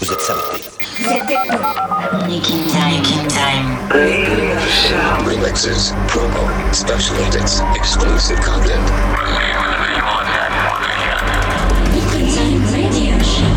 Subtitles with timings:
[0.00, 0.62] Vous êtes samedi.
[2.28, 3.78] Nick In Time, making time.
[3.90, 5.24] Radio show.
[5.24, 8.82] Remixes, promo, special edits, exclusive content.
[11.92, 13.52] Nick In Time radio show.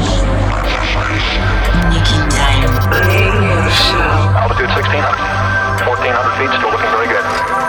[1.89, 2.73] Nick In Time.
[2.91, 4.35] Radio show.
[4.37, 5.45] Altitude 1600.
[5.85, 7.64] 1400 feet, still looking very good.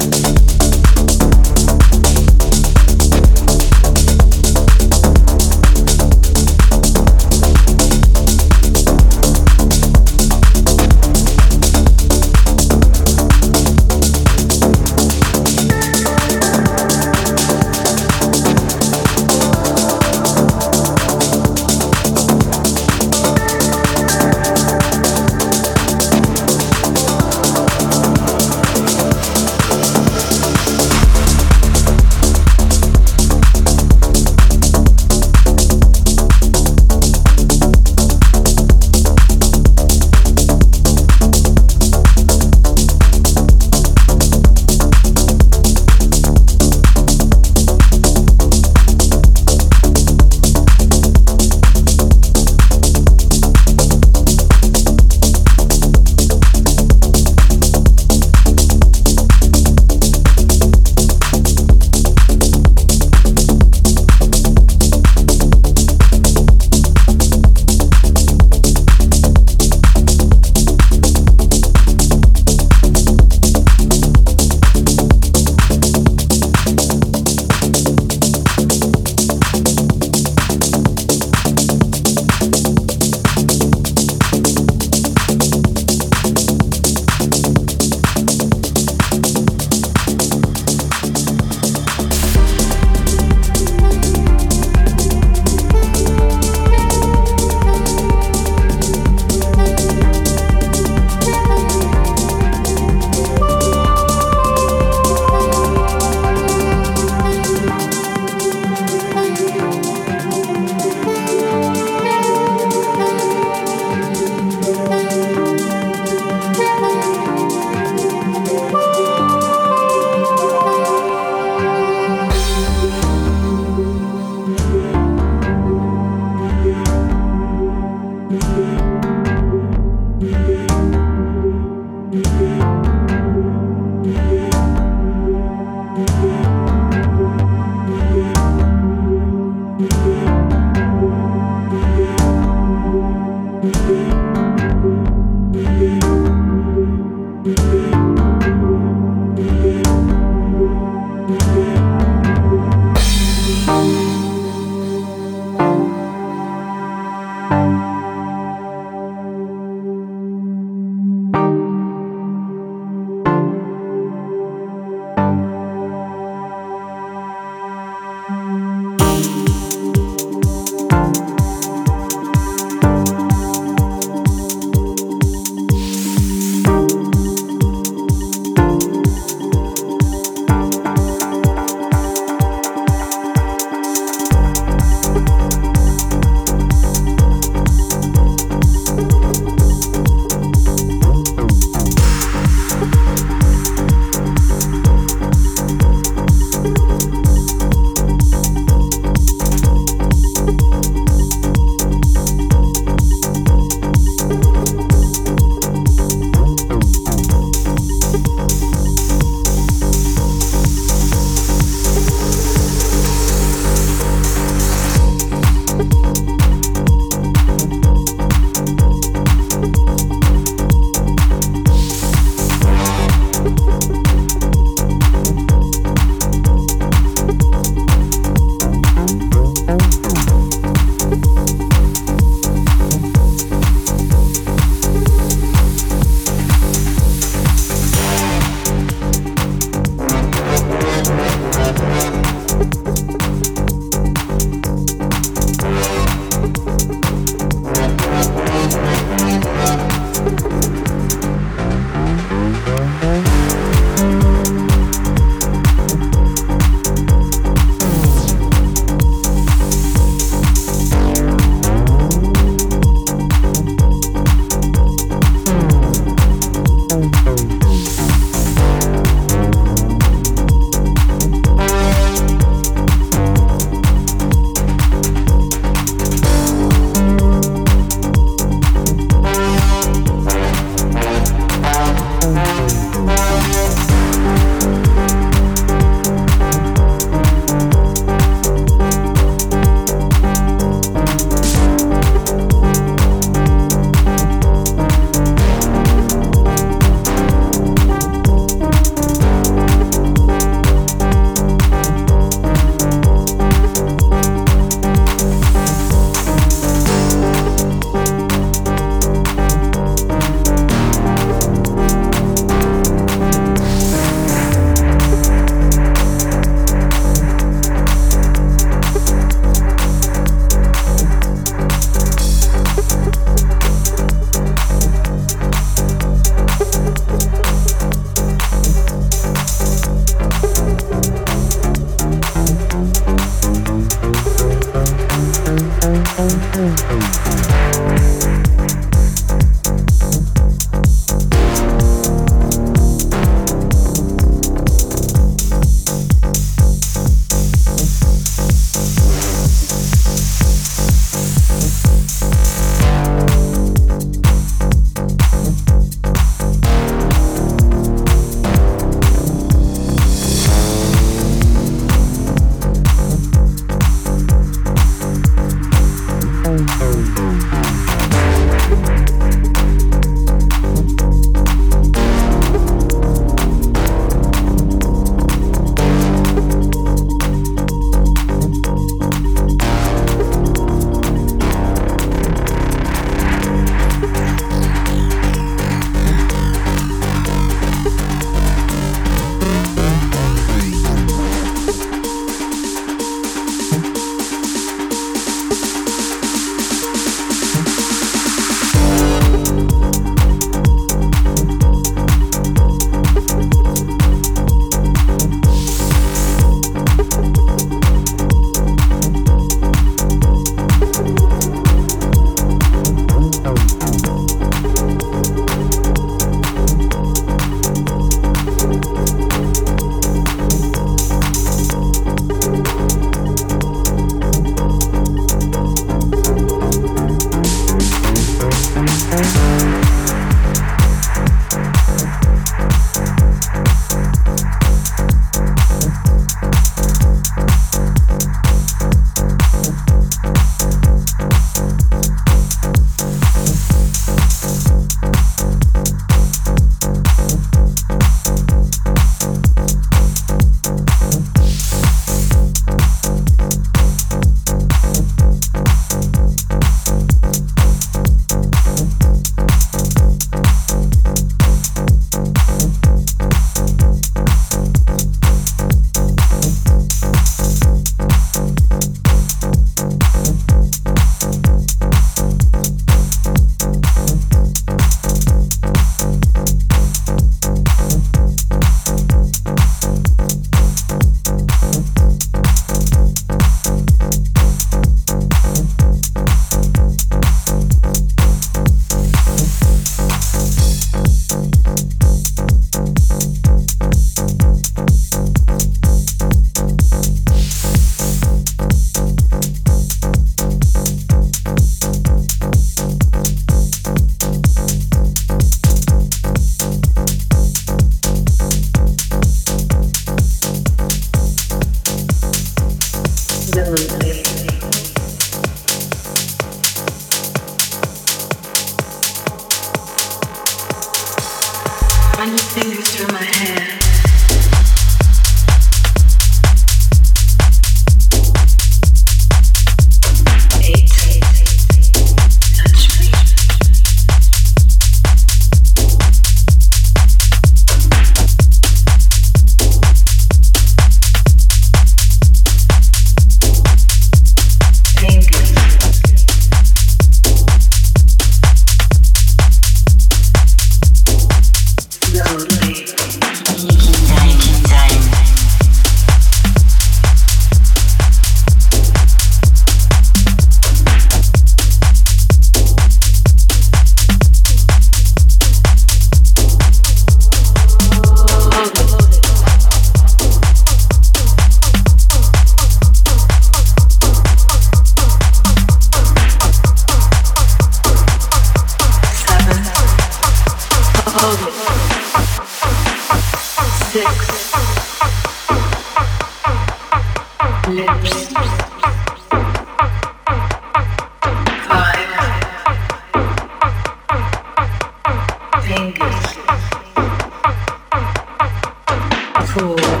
[599.53, 600.00] Four,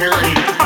[0.00, 0.59] Nine.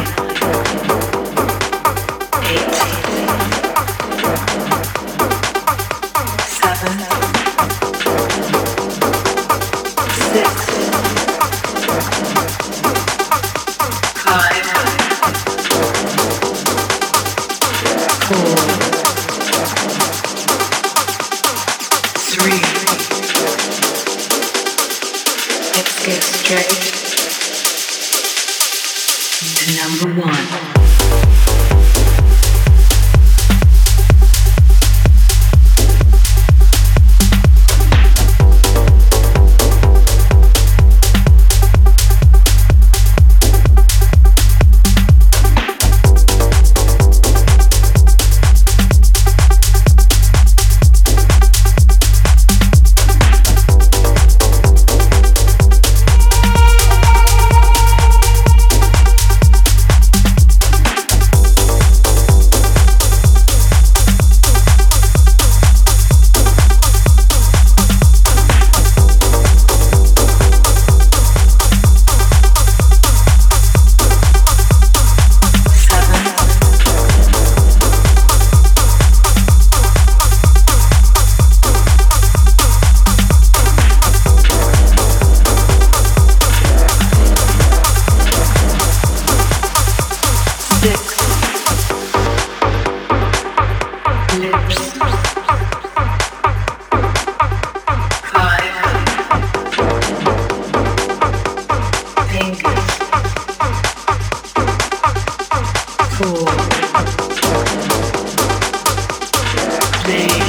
[110.06, 110.43] nothing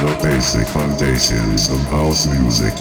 [0.00, 2.72] the basic foundations of house music.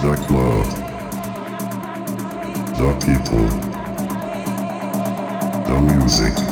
[0.00, 0.66] The club.
[2.78, 3.46] The people.
[5.66, 6.49] The music.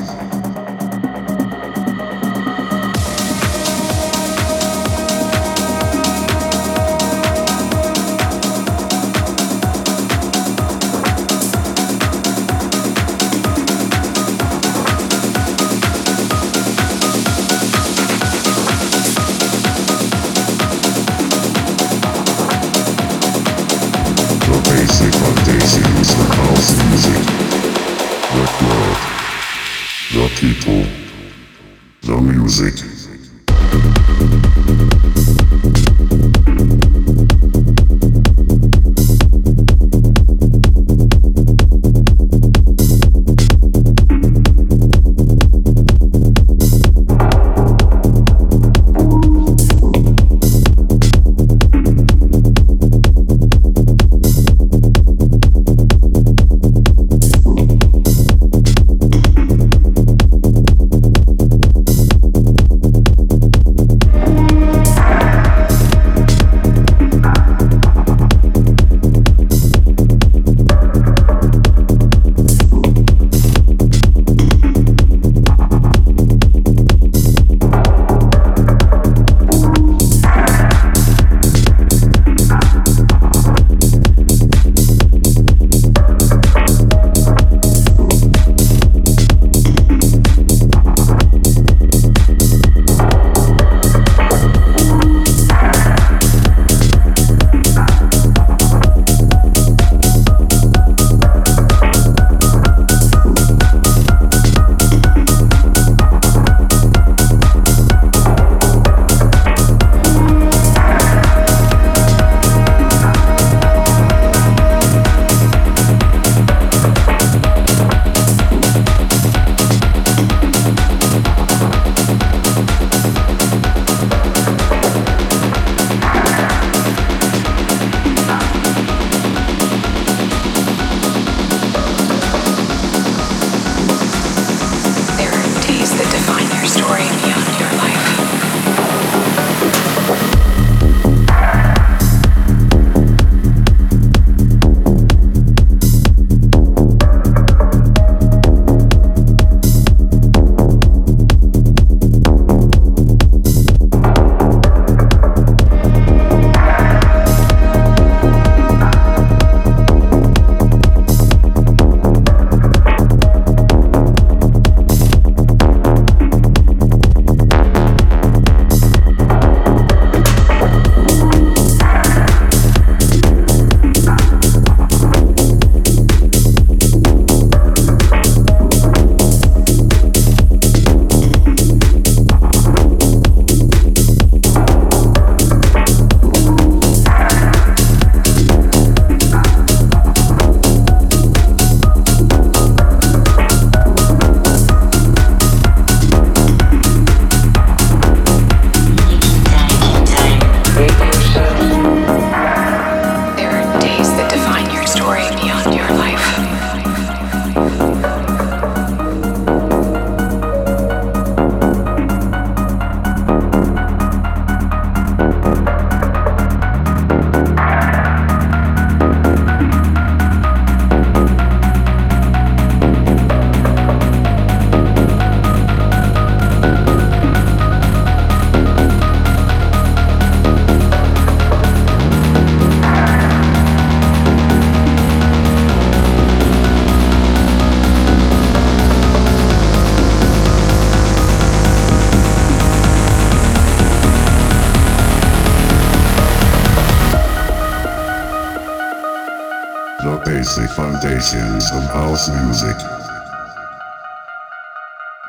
[251.28, 252.76] Foundations of house music.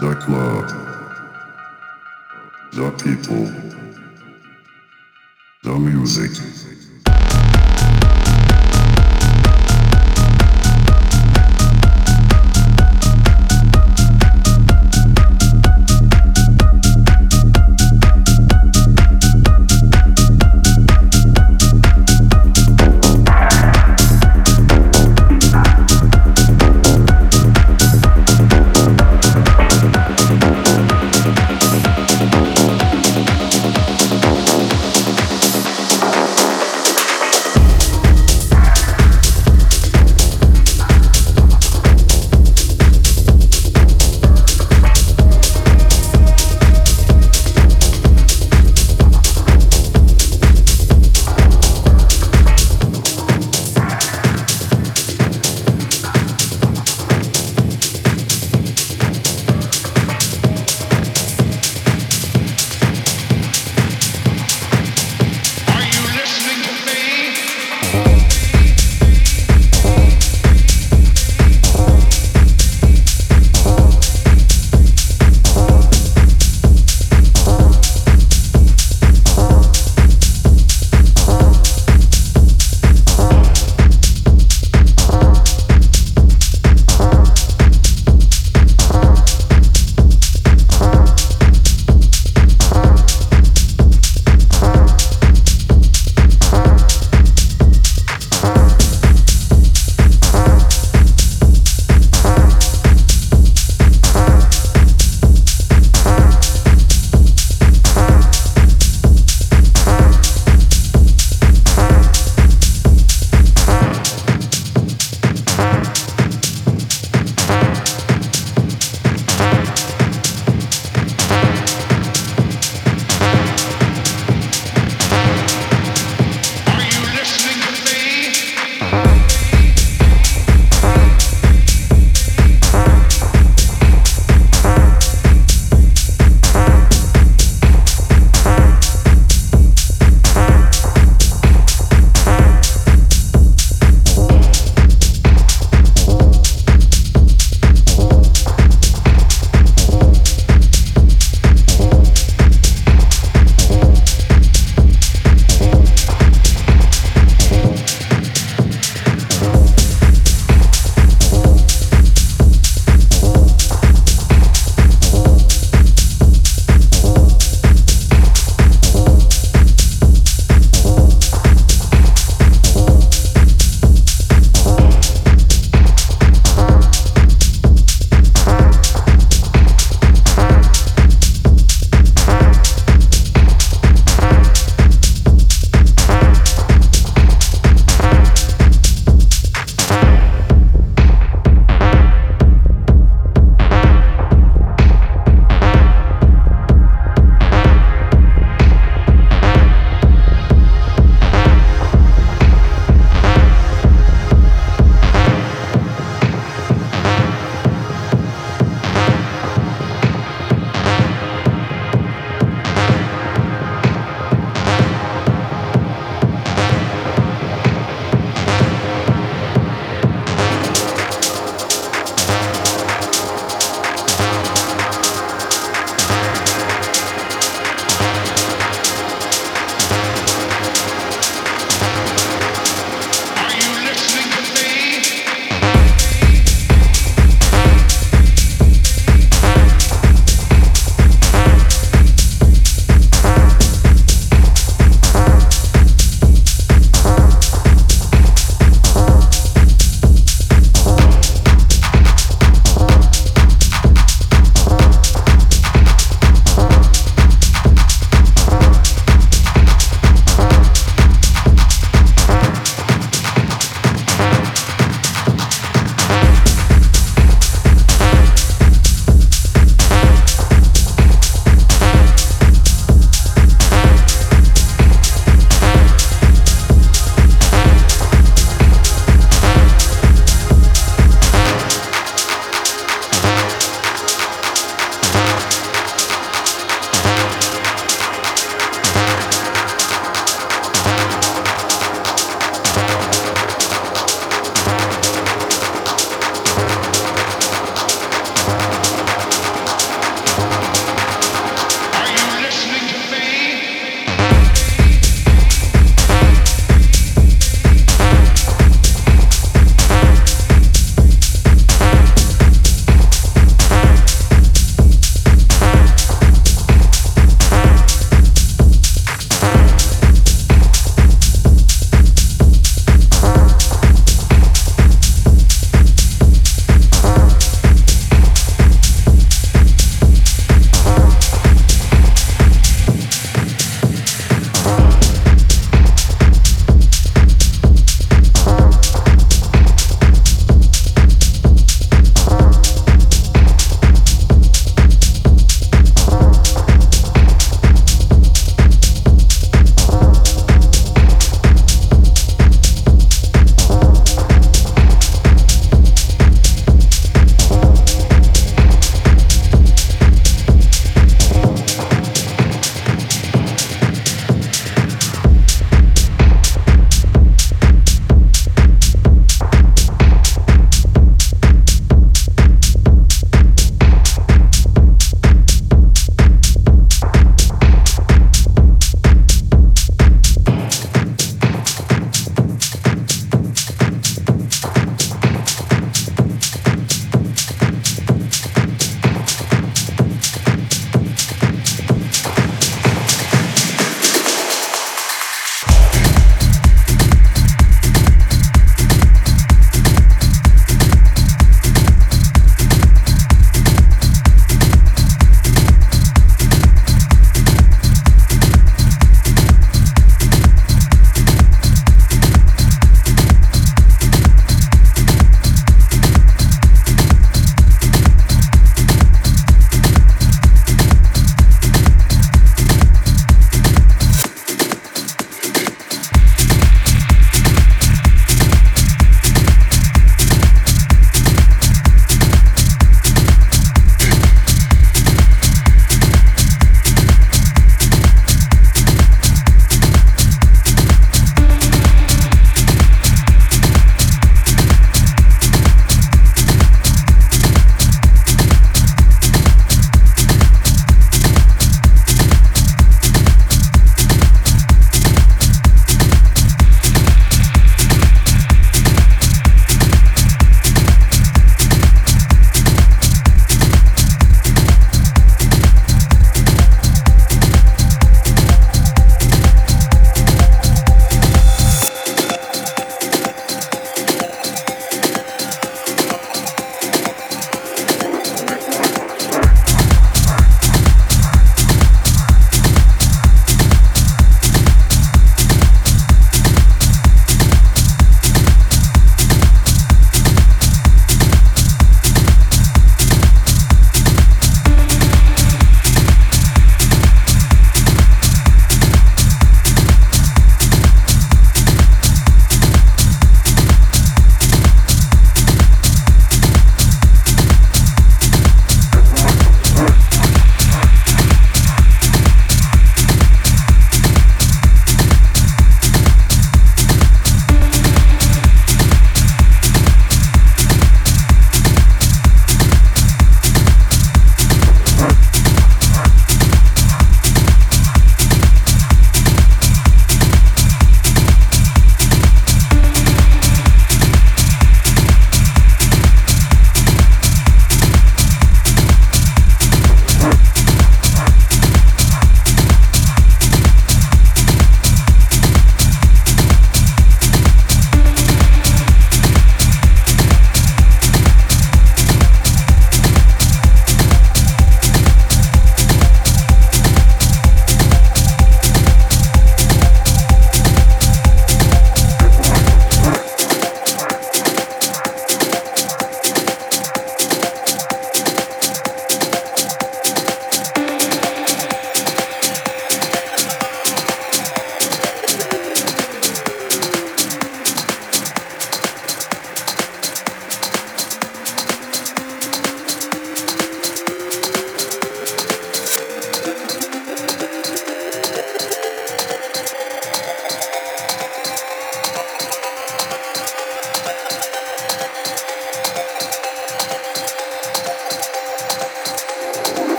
[0.00, 0.68] The club.
[2.72, 3.50] The people.
[5.62, 6.55] The music.